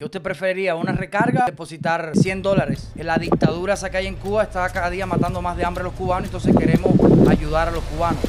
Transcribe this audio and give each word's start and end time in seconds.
¿Qué 0.00 0.04
usted 0.04 0.22
preferiría? 0.22 0.76
¿Una 0.76 0.92
recarga? 0.92 1.46
¿Depositar 1.46 2.12
100 2.14 2.40
dólares? 2.40 2.92
La 2.94 3.16
dictadura 3.16 3.74
esa 3.74 3.90
que 3.90 3.96
hay 3.96 4.06
en 4.06 4.14
Cuba 4.14 4.44
está 4.44 4.68
cada 4.70 4.90
día 4.90 5.06
matando 5.06 5.42
más 5.42 5.56
de 5.56 5.64
hambre 5.64 5.80
a 5.80 5.86
los 5.86 5.94
cubanos, 5.94 6.26
entonces 6.26 6.54
queremos 6.56 6.92
ayudar 7.28 7.66
a 7.66 7.70
los 7.72 7.82
cubanos. 7.82 8.22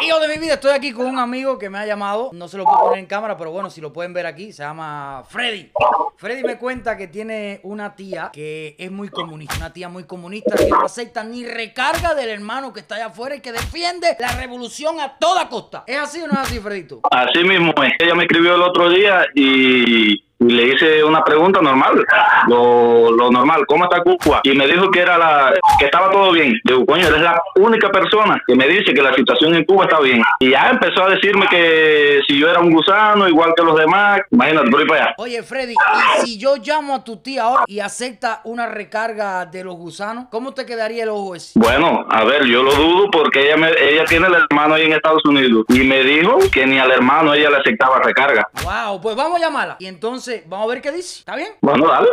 Hijo 0.00 0.20
de 0.20 0.28
mi 0.28 0.38
vida, 0.38 0.54
estoy 0.54 0.70
aquí 0.70 0.90
con 0.90 1.04
un 1.04 1.18
amigo 1.18 1.58
que 1.58 1.68
me 1.68 1.76
ha 1.76 1.84
llamado. 1.84 2.30
No 2.32 2.48
se 2.48 2.56
lo 2.56 2.64
puedo 2.64 2.78
poner 2.78 3.00
en 3.00 3.04
cámara, 3.04 3.36
pero 3.36 3.50
bueno, 3.50 3.68
si 3.68 3.82
lo 3.82 3.92
pueden 3.92 4.14
ver 4.14 4.24
aquí, 4.24 4.54
se 4.54 4.62
llama 4.62 5.22
Freddy. 5.28 5.70
Freddy 6.18 6.42
me 6.42 6.58
cuenta 6.58 6.96
que 6.96 7.06
tiene 7.06 7.60
una 7.62 7.94
tía 7.94 8.30
que 8.32 8.74
es 8.76 8.90
muy 8.90 9.08
comunista, 9.08 9.54
una 9.56 9.72
tía 9.72 9.88
muy 9.88 10.02
comunista 10.02 10.56
que 10.56 10.66
no 10.66 10.84
acepta 10.84 11.22
ni 11.22 11.44
recarga 11.46 12.12
del 12.16 12.28
hermano 12.28 12.72
que 12.72 12.80
está 12.80 12.96
allá 12.96 13.06
afuera 13.06 13.36
y 13.36 13.40
que 13.40 13.52
defiende 13.52 14.16
la 14.18 14.32
revolución 14.32 14.98
a 14.98 15.16
toda 15.16 15.48
costa. 15.48 15.84
¿Es 15.86 15.96
así 15.96 16.20
o 16.20 16.26
no 16.26 16.32
es 16.32 16.40
así, 16.40 16.58
Fredito? 16.58 17.02
Así 17.08 17.44
mismo. 17.44 17.72
Ella 18.00 18.16
me 18.16 18.24
escribió 18.24 18.56
el 18.56 18.62
otro 18.62 18.90
día 18.90 19.26
y 19.32 20.24
y 20.40 20.52
le 20.52 20.74
hice 20.74 21.02
una 21.02 21.24
pregunta 21.24 21.60
normal, 21.60 22.04
lo, 22.46 23.10
lo, 23.10 23.30
normal, 23.30 23.66
¿cómo 23.66 23.84
está 23.84 24.00
Cuba? 24.02 24.40
Y 24.44 24.52
me 24.52 24.68
dijo 24.68 24.88
que 24.90 25.00
era 25.00 25.18
la 25.18 25.52
que 25.80 25.86
estaba 25.86 26.10
todo 26.10 26.30
bien. 26.32 26.60
Digo, 26.62 26.86
coño, 26.86 27.08
eres 27.08 27.22
la 27.22 27.42
única 27.56 27.90
persona 27.90 28.40
que 28.46 28.54
me 28.54 28.68
dice 28.68 28.94
que 28.94 29.02
la 29.02 29.12
situación 29.14 29.54
en 29.56 29.64
Cuba 29.64 29.84
está 29.84 30.00
bien. 30.00 30.22
Y 30.38 30.50
ya 30.50 30.70
empezó 30.70 31.04
a 31.04 31.10
decirme 31.10 31.46
que 31.48 32.20
si 32.28 32.38
yo 32.38 32.48
era 32.48 32.60
un 32.60 32.70
gusano, 32.70 33.28
igual 33.28 33.52
que 33.56 33.64
los 33.64 33.76
demás, 33.76 34.20
imagínate, 34.30 34.70
por 34.70 34.80
ahí 34.80 34.86
para 34.86 35.02
allá. 35.02 35.14
Oye, 35.18 35.42
Freddy, 35.42 35.72
¿y 35.72 35.76
si 36.24 36.38
yo 36.38 36.56
llamo 36.56 36.94
a 36.94 37.04
tu 37.04 37.18
tía 37.18 37.44
ahora 37.44 37.64
y 37.66 37.80
acepta 37.80 38.40
una 38.44 38.66
recarga 38.66 39.46
de 39.46 39.64
los 39.64 39.76
gusanos, 39.76 40.26
cómo 40.30 40.52
te 40.52 40.66
quedaría 40.66 41.04
el 41.04 41.10
ojo 41.10 41.34
ese? 41.34 41.58
Bueno, 41.58 42.06
a 42.10 42.24
ver, 42.24 42.44
yo 42.44 42.62
lo 42.62 42.74
dudo 42.74 43.10
porque 43.10 43.46
ella 43.46 43.56
me, 43.56 43.70
ella 43.70 44.04
tiene 44.04 44.26
el 44.26 44.34
hermano 44.34 44.74
ahí 44.74 44.86
en 44.86 44.92
Estados 44.92 45.24
Unidos 45.24 45.64
y 45.68 45.80
me 45.80 46.02
dijo 46.02 46.38
que 46.52 46.66
ni 46.66 46.78
al 46.78 46.90
hermano 46.90 47.34
ella 47.34 47.50
le 47.50 47.56
aceptaba 47.58 48.00
recarga. 48.00 48.48
Wow, 48.64 49.00
pues 49.00 49.16
vamos 49.16 49.40
a 49.40 49.44
llamarla. 49.44 49.76
Y 49.78 49.86
entonces 49.86 50.42
vamos 50.46 50.66
a 50.66 50.74
ver 50.74 50.82
qué 50.82 50.92
dice. 50.92 51.20
¿Está 51.20 51.36
bien? 51.36 51.50
Bueno, 51.60 51.86
dale. 51.86 52.08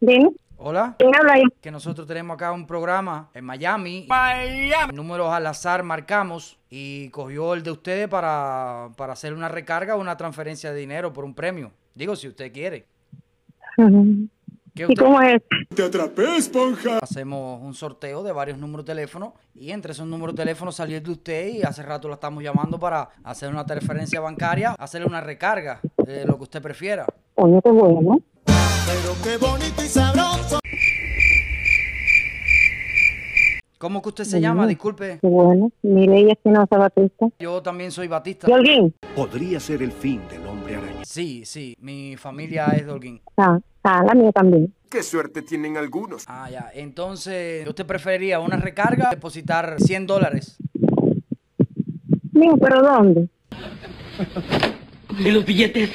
Dime. 0.00 0.30
Hola. 0.62 0.94
¿Quién 0.98 1.16
habla 1.16 1.32
ahí? 1.32 1.44
Que 1.62 1.70
nosotros 1.70 2.06
tenemos 2.06 2.34
acá 2.34 2.52
un 2.52 2.66
programa 2.66 3.30
en 3.32 3.46
Miami. 3.46 4.04
Miami. 4.06 4.94
Números 4.94 5.32
al 5.32 5.46
azar 5.46 5.82
marcamos 5.82 6.58
y 6.68 7.08
cogió 7.08 7.54
el 7.54 7.62
de 7.62 7.70
ustedes 7.70 8.08
para, 8.08 8.90
para 8.94 9.14
hacer 9.14 9.32
una 9.32 9.48
recarga 9.48 9.96
o 9.96 10.00
una 10.00 10.18
transferencia 10.18 10.70
de 10.70 10.78
dinero 10.78 11.14
por 11.14 11.24
un 11.24 11.32
premio. 11.32 11.72
Digo, 11.94 12.14
si 12.14 12.28
usted 12.28 12.52
quiere. 12.52 12.84
¿Y 13.78 14.84
usted? 14.84 15.02
cómo 15.02 15.22
es? 15.22 15.40
Te 15.74 15.82
atrapé, 15.82 16.36
esponja. 16.36 16.98
Hacemos 16.98 17.62
un 17.62 17.72
sorteo 17.72 18.22
de 18.22 18.32
varios 18.32 18.58
números 18.58 18.84
de 18.84 18.92
teléfono 18.92 19.34
y 19.54 19.70
entre 19.70 19.92
esos 19.92 20.06
números 20.06 20.34
de 20.34 20.42
teléfono 20.42 20.72
salió 20.72 20.98
el 20.98 21.02
de 21.02 21.10
usted 21.10 21.54
y 21.54 21.62
hace 21.62 21.82
rato 21.82 22.06
lo 22.06 22.14
estamos 22.14 22.42
llamando 22.42 22.78
para 22.78 23.08
hacer 23.24 23.48
una 23.48 23.64
transferencia 23.64 24.20
bancaria, 24.20 24.72
hacerle 24.72 25.06
una 25.06 25.22
recarga, 25.22 25.80
eh, 26.06 26.24
lo 26.26 26.36
que 26.36 26.42
usted 26.42 26.60
prefiera. 26.60 27.06
Oye, 27.36 27.60
qué 27.64 27.70
bueno. 27.70 28.20
Pero 28.90 29.14
qué 29.22 29.36
bonito 29.36 29.84
y 29.84 29.86
sabroso. 29.86 30.58
¿Cómo 33.78 34.02
que 34.02 34.08
usted 34.08 34.24
se 34.24 34.40
llama? 34.40 34.66
Disculpe. 34.66 35.18
Qué 35.20 35.28
bueno. 35.28 35.70
Mireya 35.82 36.32
Espinosa 36.32 36.76
Batista. 36.76 37.28
Yo 37.38 37.62
también 37.62 37.92
soy 37.92 38.08
Batista. 38.08 38.48
¿Y 38.50 38.52
Holguín? 38.52 38.94
Podría 39.14 39.60
ser 39.60 39.84
el 39.84 39.92
fin 39.92 40.20
del 40.28 40.44
hombre 40.44 40.74
araña. 40.74 41.04
Sí, 41.04 41.44
sí. 41.44 41.76
Mi 41.80 42.16
familia 42.16 42.66
es 42.76 42.86
de 42.86 42.92
Holguín. 42.92 43.20
Ah, 43.36 43.60
ah, 43.84 44.02
la 44.04 44.14
mía 44.14 44.32
también. 44.32 44.74
Qué 44.90 45.04
suerte 45.04 45.42
tienen 45.42 45.76
algunos. 45.76 46.24
Ah, 46.26 46.50
ya. 46.50 46.70
Entonces, 46.74 47.66
¿usted 47.68 47.86
preferiría 47.86 48.40
una 48.40 48.56
recarga 48.56 49.08
o 49.08 49.10
depositar 49.10 49.76
100 49.78 50.06
dólares? 50.08 50.56
Mío, 52.32 52.56
¿pero 52.60 52.82
dónde? 52.82 53.28
¿Y 55.18 55.30
los 55.30 55.44
billetes? 55.44 55.90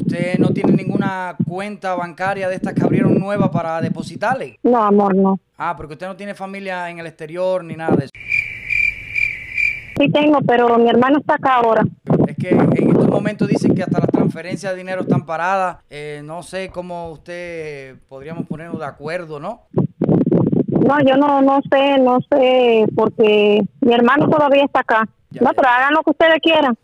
¿Usted 0.00 0.38
no 0.38 0.50
tiene 0.50 0.72
ninguna 0.72 1.36
cuenta 1.48 1.94
bancaria 1.94 2.48
de 2.48 2.56
estas 2.56 2.74
que 2.74 2.82
abrieron 2.82 3.18
nueva 3.18 3.50
para 3.50 3.80
depositarle? 3.80 4.58
No, 4.62 4.82
amor, 4.82 5.14
no. 5.14 5.38
Ah, 5.56 5.74
porque 5.76 5.94
usted 5.94 6.06
no 6.06 6.16
tiene 6.16 6.34
familia 6.34 6.88
en 6.90 6.98
el 6.98 7.06
exterior 7.06 7.62
ni 7.64 7.76
nada 7.76 7.96
de 7.96 8.04
eso. 8.04 8.10
Sí 9.98 10.08
tengo, 10.10 10.40
pero 10.40 10.78
mi 10.78 10.88
hermano 10.88 11.18
está 11.18 11.34
acá 11.34 11.56
ahora. 11.56 11.82
Es 12.26 12.36
que 12.36 12.48
en 12.48 12.90
estos 12.90 13.08
momentos 13.08 13.46
dicen 13.46 13.74
que 13.74 13.82
hasta 13.82 13.98
las 14.00 14.08
transferencias 14.08 14.72
de 14.72 14.78
dinero 14.78 15.02
están 15.02 15.26
paradas. 15.26 15.76
Eh, 15.90 16.22
no 16.24 16.42
sé 16.42 16.70
cómo 16.70 17.10
usted 17.10 17.96
podríamos 18.08 18.46
ponernos 18.46 18.78
de 18.78 18.86
acuerdo, 18.86 19.38
¿no? 19.38 19.66
No, 20.68 20.98
yo 21.06 21.16
no, 21.16 21.42
no 21.42 21.60
sé, 21.70 21.98
no 21.98 22.18
sé, 22.30 22.86
porque 22.96 23.60
mi 23.82 23.92
hermano 23.92 24.28
todavía 24.30 24.64
está 24.64 24.80
acá. 24.80 25.06
Ya, 25.30 25.42
no, 25.42 25.50
ya. 25.50 25.54
pero 25.54 25.68
hagan 25.68 25.92
lo 25.92 26.02
que 26.02 26.10
ustedes 26.10 26.40
quieran. 26.40 26.76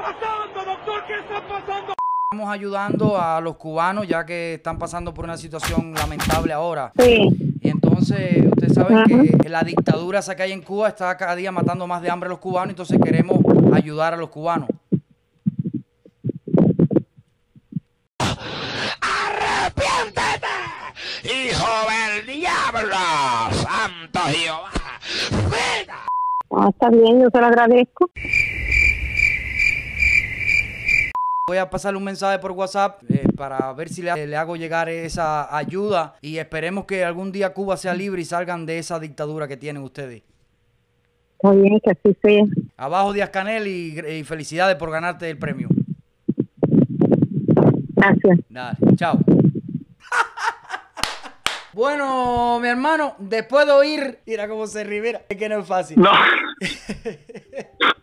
¿Qué 0.00 0.06
está 0.10 0.18
pasando, 0.20 0.64
doctor? 0.64 1.06
¿Qué 1.06 1.14
está 1.18 1.46
pasando? 1.46 1.94
Estamos 2.32 2.52
ayudando 2.54 3.20
a 3.20 3.40
los 3.40 3.56
cubanos 3.56 4.08
ya 4.08 4.24
que 4.24 4.54
están 4.54 4.78
pasando 4.78 5.12
por 5.12 5.24
una 5.24 5.36
situación 5.36 5.92
lamentable 5.94 6.52
ahora. 6.52 6.92
Sí. 6.98 7.28
Y 7.60 7.68
entonces, 7.68 8.46
ustedes 8.46 8.74
saben 8.74 8.98
Ajá. 8.98 9.06
que 9.42 9.48
la 9.48 9.62
dictadura 9.62 10.20
esa 10.20 10.34
que 10.36 10.44
hay 10.44 10.52
en 10.52 10.62
Cuba 10.62 10.88
está 10.88 11.14
cada 11.16 11.34
día 11.36 11.52
matando 11.52 11.86
más 11.86 12.00
de 12.00 12.10
hambre 12.10 12.28
a 12.28 12.30
los 12.30 12.38
cubanos, 12.38 12.70
entonces 12.70 12.98
queremos 13.02 13.40
ayudar 13.74 14.14
a 14.14 14.16
los 14.16 14.30
cubanos. 14.30 14.68
¡Hijo 21.22 21.68
del 21.90 22.26
diablo! 22.26 22.96
¡Santo 23.52 24.20
Jehová! 24.28 24.70
¡Venga! 25.30 26.06
Ah, 26.52 26.68
está 26.70 26.88
bien, 26.90 27.20
yo 27.20 27.28
se 27.30 27.38
lo 27.38 27.46
agradezco. 27.46 28.10
Voy 31.50 31.58
a 31.58 31.68
pasarle 31.68 31.98
un 31.98 32.04
mensaje 32.04 32.38
por 32.38 32.52
WhatsApp 32.52 33.02
eh, 33.08 33.24
para 33.36 33.72
ver 33.72 33.88
si 33.88 34.02
le, 34.02 34.24
le 34.28 34.36
hago 34.36 34.54
llegar 34.54 34.88
esa 34.88 35.52
ayuda 35.56 36.14
y 36.22 36.36
esperemos 36.36 36.84
que 36.84 37.04
algún 37.04 37.32
día 37.32 37.52
Cuba 37.52 37.76
sea 37.76 37.92
libre 37.92 38.22
y 38.22 38.24
salgan 38.24 38.66
de 38.66 38.78
esa 38.78 39.00
dictadura 39.00 39.48
que 39.48 39.56
tienen 39.56 39.82
ustedes. 39.82 40.22
Está 41.32 41.50
bien, 41.50 41.80
que 41.80 41.90
así 41.90 42.16
sea. 42.22 42.44
Abajo 42.76 43.12
Díaz 43.12 43.30
Canel 43.30 43.66
y, 43.66 43.98
y 43.98 44.22
felicidades 44.22 44.76
por 44.76 44.92
ganarte 44.92 45.28
el 45.28 45.38
premio. 45.38 45.66
Gracias. 47.96 48.38
Dale, 48.48 48.78
chao. 48.94 49.18
Bueno, 51.72 52.58
mi 52.60 52.66
hermano, 52.66 53.14
después 53.18 53.64
de 53.64 53.72
oír, 53.72 54.18
mira 54.26 54.48
cómo 54.48 54.66
se 54.66 54.82
rivera, 54.82 55.22
es 55.28 55.36
que 55.36 55.48
no 55.48 55.60
es 55.60 55.66
fácil. 55.66 56.00
No, 56.00 56.10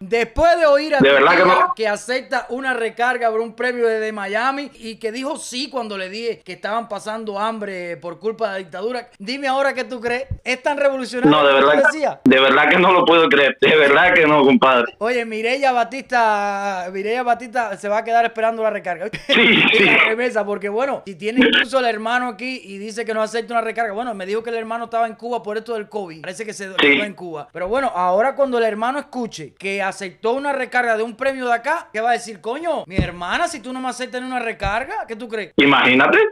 Después 0.08 0.58
de 0.58 0.66
oír 0.66 0.96
a 0.96 1.00
De 1.00 1.12
verdad 1.12 1.38
que 1.38 1.46
no. 1.46 1.74
que 1.76 1.88
acepta 1.88 2.46
una 2.50 2.74
recarga 2.74 3.30
por 3.30 3.42
un 3.42 3.54
premio 3.54 3.88
desde 3.88 4.12
Miami 4.12 4.72
y 4.76 4.96
que 4.96 5.12
dijo 5.12 5.38
sí 5.38 5.70
cuando 5.70 5.98
le 5.98 6.10
dije 6.10 6.42
que 6.44 6.54
estaban 6.54 6.88
pasando 6.88 7.40
hambre 7.40 7.98
por 7.98 8.20
culpa 8.20 8.48
de 8.48 8.52
la 8.54 8.58
dictadura, 8.60 9.10
dime 9.20 9.48
ahora 9.48 9.74
qué 9.74 9.84
tú 9.84 10.00
crees. 10.00 10.26
¿Es 10.44 10.64
tan 10.64 10.78
revolucionario 10.78 11.30
no, 11.32 11.46
de 11.46 11.54
verdad, 11.54 11.84
decías? 11.86 12.18
de 12.24 12.40
verdad 12.40 12.70
que 12.70 12.78
no 12.80 12.92
lo 12.94 13.06
puedo 13.06 13.28
creer. 13.30 13.58
De 13.60 13.76
verdad 13.76 14.14
que 14.14 14.26
no, 14.26 14.44
compadre. 14.44 14.96
Oye, 15.00 15.26
Mireya 15.26 15.72
Batista, 15.72 16.90
Mireya 16.92 17.24
Batista 17.24 17.76
se 17.78 17.90
va 17.90 18.00
a 18.00 18.04
quedar 18.04 18.26
esperando 18.26 18.64
la 18.64 18.70
recarga. 18.70 19.10
Sí, 19.28 19.62
sí. 19.74 19.84
la 19.86 20.06
remesa, 20.06 20.46
porque 20.46 20.70
bueno, 20.70 21.04
si 21.06 21.16
tiene 21.16 21.46
incluso 21.46 21.80
el 21.80 21.86
hermano 21.86 22.28
aquí 22.30 22.62
y 22.64 22.78
dice 22.78 23.06
que 23.06 23.14
no 23.14 23.22
acepta 23.22 23.54
una 23.54 23.62
recarga, 23.62 23.94
bueno, 23.94 24.14
me 24.14 24.26
dijo 24.26 24.44
que 24.44 24.50
el 24.50 24.56
hermano 24.58 24.86
estaba 24.86 25.08
en 25.08 25.16
Cuba 25.16 25.44
por 25.44 25.58
esto 25.58 25.74
del 25.74 25.90
COVID. 25.90 26.22
Parece 26.22 26.46
que 26.46 26.54
se 26.54 26.74
quedó 26.76 27.04
en 27.04 27.14
Cuba. 27.14 27.48
Pero 27.52 27.68
bueno, 27.68 27.92
ahora 27.94 28.36
cuando 28.36 28.58
el 28.58 28.64
hermano 28.64 29.00
escuche 29.00 29.54
que 29.58 29.82
aceptó 29.98 30.34
una 30.34 30.54
recarga 30.54 30.96
de 30.96 31.02
un 31.04 31.16
premio 31.16 31.48
de 31.48 31.54
acá, 31.54 31.90
¿qué 31.92 32.00
va 32.02 32.12
a 32.12 32.14
decir? 32.14 32.40
Coño, 32.40 32.84
mi 32.86 32.98
hermana, 32.98 33.48
si 33.48 33.60
tú 33.60 33.74
no 33.74 33.82
me 33.82 33.90
aceptas 33.90 34.22
ni 34.22 34.28
una 34.28 34.40
recarga, 34.40 35.06
¿qué 35.08 35.16
tú 35.16 35.28
crees? 35.28 35.54
Imagínate. 35.58 36.20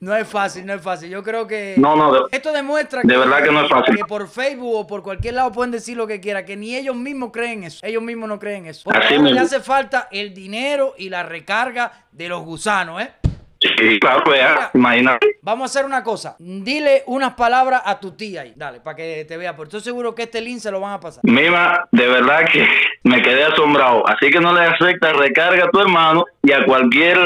No 0.00 0.16
es 0.16 0.26
fácil, 0.26 0.64
no 0.64 0.72
es 0.72 0.80
fácil. 0.80 1.10
Yo 1.10 1.22
creo 1.22 1.46
que 1.46 1.74
No, 1.76 1.94
no, 1.96 2.12
de- 2.12 2.20
esto 2.32 2.50
demuestra 2.50 3.02
de 3.04 3.16
verdad 3.16 3.42
que 3.44 3.52
no 3.52 3.62
es 3.62 3.68
fácil. 3.70 3.94
que 3.96 4.04
por 4.04 4.26
Facebook 4.28 4.74
o 4.74 4.86
por 4.86 5.02
cualquier 5.02 5.34
lado 5.34 5.52
pueden 5.52 5.70
decir 5.70 5.96
lo 5.98 6.06
que 6.06 6.18
quieran, 6.18 6.44
que 6.46 6.56
ni 6.56 6.74
ellos 6.74 6.96
mismos 6.96 7.30
creen 7.30 7.64
eso. 7.64 7.78
Ellos 7.82 8.02
mismos 8.02 8.28
no 8.28 8.38
creen 8.38 8.66
eso. 8.66 8.84
Porque 8.90 9.18
le 9.18 9.38
hace 9.38 9.60
falta 9.60 10.08
el 10.10 10.32
dinero 10.32 10.94
y 10.96 11.10
la 11.10 11.22
recarga 11.24 11.92
de 12.10 12.28
los 12.28 12.42
gusanos, 12.42 13.02
¿eh? 13.02 13.12
Sí, 13.78 14.00
claro, 14.00 14.22
pues 14.24 14.40
imagínate. 14.74 15.38
Vamos 15.42 15.62
a 15.62 15.66
hacer 15.66 15.86
una 15.86 16.02
cosa. 16.02 16.36
Dile 16.38 17.04
unas 17.06 17.34
palabras 17.34 17.82
a 17.84 17.98
tu 17.98 18.12
tía 18.12 18.42
ahí. 18.42 18.52
Dale, 18.56 18.80
para 18.80 18.96
que 18.96 19.24
te 19.26 19.36
vea. 19.36 19.56
Porque 19.56 19.76
estoy 19.76 19.80
seguro 19.80 20.14
que 20.14 20.24
este 20.24 20.40
link 20.40 20.58
se 20.58 20.70
lo 20.70 20.80
van 20.80 20.94
a 20.94 21.00
pasar. 21.00 21.22
Mima, 21.24 21.86
de 21.92 22.06
verdad 22.06 22.40
que 22.52 22.66
me 23.04 23.22
quedé 23.22 23.44
asombrado. 23.44 24.06
Así 24.08 24.30
que 24.30 24.40
no 24.40 24.52
le 24.52 24.60
acepta 24.60 25.12
recarga 25.12 25.64
a 25.64 25.70
tu 25.70 25.80
hermano 25.80 26.24
y 26.42 26.52
a 26.52 26.64
cualquier 26.64 27.18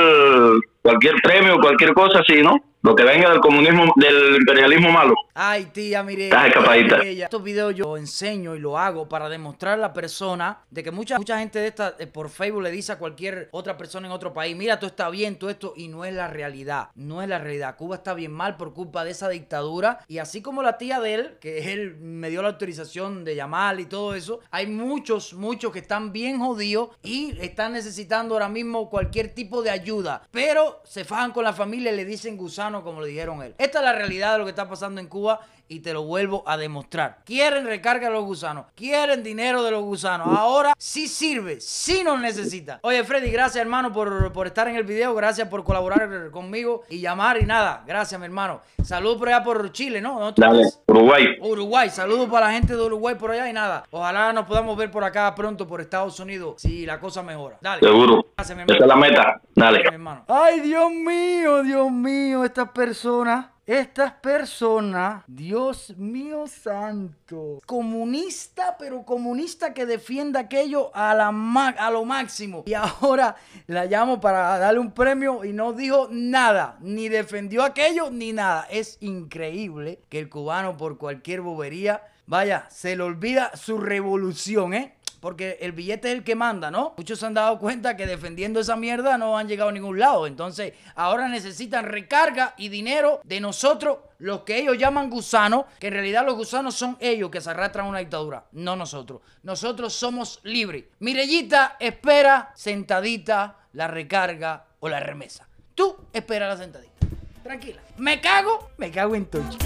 cualquier 0.83 1.15
premio, 1.23 1.59
cualquier 1.61 1.95
cosa 1.95 2.21
así, 2.21 2.43
¿no? 2.43 2.57
Lo 2.85 2.97
que 2.97 3.05
venga 3.05 3.31
del 3.31 3.39
comunismo, 3.39 3.93
del 3.95 4.35
imperialismo 4.35 4.91
malo. 4.91 5.15
Ay, 5.35 5.67
tía, 5.67 6.03
mire. 6.03 6.25
Estás 6.25 6.49
escapadita. 6.49 6.97
Estos 6.99 7.43
videos 7.45 7.77
yo 7.77 7.97
enseño 7.97 8.57
y 8.57 8.59
lo 8.59 8.77
hago 8.77 9.09
para 9.09 9.29
demostrar 9.29 9.75
a 9.75 9.77
la 9.77 9.93
persona 9.93 10.59
de 10.69 10.83
que 10.83 10.91
mucha, 10.91 11.17
mucha 11.17 11.39
gente 11.39 11.61
de 11.61 11.69
esta 11.69 11.95
eh, 12.01 12.09
por 12.09 12.29
Facebook 12.29 12.61
le 12.61 12.73
dice 12.73 12.91
a 12.91 12.99
cualquier 12.99 13.49
otra 13.53 13.77
persona 13.77 14.09
en 14.09 14.13
otro 14.13 14.33
país, 14.33 14.57
mira, 14.57 14.81
todo 14.81 14.89
está 14.89 15.09
bien, 15.11 15.37
todo 15.37 15.49
esto, 15.49 15.75
y 15.77 15.87
no 15.87 16.05
es 16.05 16.13
la 16.13 16.27
realidad. 16.27 16.89
No 16.97 17.23
es 17.23 17.29
la 17.29 17.39
realidad. 17.39 17.77
Cuba 17.77 17.95
está 17.97 18.15
bien 18.15 18.33
mal 18.33 18.57
por 18.57 18.75
culpa 18.75 19.05
de 19.05 19.13
esa 19.13 19.29
dictadura. 19.29 20.01
Y 20.09 20.19
así 20.19 20.43
como 20.43 20.61
la 20.61 20.77
tía 20.77 20.99
de 20.99 21.15
él, 21.15 21.37
que 21.41 21.73
él 21.73 21.99
me 22.01 22.31
dio 22.31 22.43
la 22.43 22.49
autorización 22.49 23.23
de 23.25 23.37
llamar 23.37 23.79
y 23.79 23.85
todo 23.85 24.17
eso, 24.17 24.41
hay 24.51 24.67
muchos, 24.67 25.35
muchos 25.35 25.71
que 25.71 25.79
están 25.79 26.13
bien 26.13 26.41
jodidos 26.41 26.91
y 27.05 27.39
están 27.41 27.75
necesitando 27.75 28.35
ahora 28.35 28.49
mismo 28.49 28.91
cualquier 28.91 29.33
tipo 29.33 29.63
de 29.63 29.71
ayuda. 29.71 30.27
Pero 30.33 30.83
se 30.85 31.05
fajan 31.05 31.31
con 31.31 31.45
la 31.45 31.53
familia 31.53 31.93
y 31.93 31.97
le 31.97 32.05
dicen 32.05 32.37
gusano 32.37 32.72
como 32.81 33.03
le 33.03 33.09
dijeron 33.09 33.43
él. 33.43 33.55
Esta 33.59 33.81
es 33.81 33.85
la 33.85 33.93
realidad 33.93 34.33
de 34.33 34.39
lo 34.39 34.45
que 34.45 34.51
está 34.51 34.69
pasando 34.69 35.01
en 35.01 35.07
Cuba 35.09 35.41
y 35.69 35.81
te 35.81 35.93
lo 35.93 36.03
vuelvo 36.03 36.43
a 36.47 36.57
demostrar. 36.57 37.19
Quieren 37.25 37.65
recarga 37.67 38.09
de 38.09 38.15
los 38.15 38.25
gusanos, 38.25 38.67
quieren 38.75 39.23
dinero 39.23 39.63
de 39.63 39.71
los 39.71 39.83
gusanos. 39.83 40.27
Ahora 40.37 40.75
sí 40.77 41.09
sirve, 41.09 41.61
sí 41.61 42.03
nos 42.05 42.19
necesita. 42.21 42.79
Oye, 42.83 43.05
Freddy, 43.05 43.31
gracias 43.31 43.63
hermano 43.63 43.93
por, 43.93 44.33
por 44.33 44.47
estar 44.47 44.69
en 44.69 44.77
el 44.77 44.85
video, 44.85 45.15
gracias 45.15 45.49
por 45.49 45.65
colaborar 45.65 46.31
conmigo 46.31 46.83
y 46.91 47.01
llamar 47.01 47.41
y 47.41 47.47
nada. 47.47 47.85
Gracias, 47.87 48.19
mi 48.21 48.27
hermano. 48.27 48.61
Saludos 48.83 49.19
por 49.19 49.29
allá 49.29 49.43
por 49.45 49.73
Chile, 49.73 50.01
¿no? 50.01 50.19
¿Dónde 50.19 50.33
tú 50.35 50.43
Dale? 50.43 50.65
Uruguay. 50.89 51.27
Uruguay, 51.41 51.89
saludos 51.91 52.29
para 52.29 52.47
la 52.49 52.53
gente 52.53 52.75
de 52.77 52.83
Uruguay 52.83 53.15
por 53.15 53.31
allá 53.31 53.49
y 53.49 53.53
nada. 53.53 53.85
Ojalá 53.91 54.33
nos 54.33 54.45
podamos 54.47 54.77
ver 54.77 54.91
por 54.91 55.05
acá 55.05 55.35
pronto 55.35 55.67
por 55.67 55.81
Estados 55.81 56.19
Unidos 56.21 56.55
si 56.61 56.85
la 56.85 57.01
cosa 57.01 57.23
mejora. 57.23 57.57
Dale. 57.61 57.81
Seguro. 57.81 58.27
Gracias, 58.37 58.57
mi 58.59 58.65
Esa 58.65 58.75
hermano. 58.75 58.85
es 58.85 58.89
la 58.89 58.97
meta. 58.97 59.41
Dale. 59.55 59.81
hermano. 59.81 60.25
Ay, 60.29 60.61
Dios 60.61 60.91
mío, 60.91 61.63
Dios 61.63 61.91
mío, 61.91 62.45
estas 62.45 62.71
personas. 62.71 63.47
Estas 63.65 64.15
personas, 64.15 65.23
Dios 65.29 65.95
mío 65.97 66.49
santo, 66.49 67.61
comunista, 67.65 68.77
pero 68.77 69.05
comunista 69.05 69.73
que 69.73 69.87
defiende 69.87 70.41
aquello 70.41 70.91
a, 70.93 71.15
la 71.15 71.29
a 71.29 71.91
lo 71.93 72.05
máximo. 72.05 72.65
Y 72.67 72.75
ahora 72.75 73.37
la 73.69 73.85
llamo 73.85 74.21
para 74.21 74.59
darle 74.59 74.81
un 74.81 74.91
premio 74.91 75.45
y 75.45 75.53
no 75.53 75.73
dijo 75.73 76.09
nada, 76.11 76.77
ni 76.81 77.09
defendió 77.09 77.63
aquello, 77.63 78.11
ni 78.11 78.33
nada. 78.33 78.67
Es 78.69 78.99
increíble 79.01 80.01
que 80.09 80.19
el 80.19 80.29
cubano 80.29 80.77
por 80.77 80.99
cualquier 80.99 81.41
bobería, 81.41 82.03
vaya, 82.27 82.67
se 82.69 82.97
le 82.97 83.05
olvida 83.05 83.55
su 83.55 83.79
revolución, 83.79 84.75
¿eh? 84.75 84.97
Porque 85.23 85.57
el 85.61 85.71
billete 85.71 86.09
es 86.09 86.15
el 86.19 86.25
que 86.25 86.35
manda, 86.35 86.69
¿no? 86.69 86.95
Muchos 86.97 87.21
se 87.21 87.27
han 87.27 87.35
dado 87.35 87.57
cuenta 87.61 87.97
que 87.97 88.07
defendiendo 88.07 88.59
esa 88.59 88.75
mierda 88.75 89.17
no 89.17 89.39
han 89.39 89.47
llegado 89.47 89.71
a 89.71 89.73
ningún 89.73 90.01
lado. 90.01 90.27
Entonces, 90.27 90.73
ahora 90.97 91.29
necesitan 91.29 91.85
recarga 91.85 92.55
y 92.57 92.69
dinero 92.69 93.21
de 93.23 93.39
nosotros, 93.39 93.99
los 94.19 94.41
que 94.41 94.59
ellos 94.59 94.77
llaman 94.79 95.11
gusanos, 95.11 95.67
que 95.79 95.87
en 95.87 95.93
realidad 95.93 96.27
los 96.27 96.35
gusanos 96.35 96.75
son 96.75 96.97
ellos 96.99 97.31
que 97.31 97.41
se 97.41 97.51
arrastran 97.51 97.87
a 97.87 97.91
una 97.91 98.01
dictadura, 98.01 98.47
no 98.51 98.75
nosotros. 98.75 99.21
Nosotros 99.45 99.93
somos 99.93 100.41
libres. 100.43 100.87
Mirellita 100.99 101.77
espera 101.79 102.51
sentadita 102.57 103.59
la 103.75 103.87
recarga 103.87 104.65
o 104.81 104.89
la 104.89 104.99
remesa. 104.99 105.47
Tú 105.77 105.99
espera 106.13 106.49
la 106.49 106.57
sentadita. 106.57 107.07
Tranquila. 107.45 107.81
Me 107.97 108.21
cago, 108.21 108.73
me 108.77 108.91
cago 108.91 109.15
en 109.15 109.27
Tochi. 109.27 109.59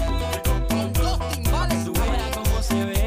Con 0.69 0.93
dos 0.93 1.17
timbales, 1.33 1.83
cómo 2.35 2.61
se 2.61 2.85
ve. 2.85 3.06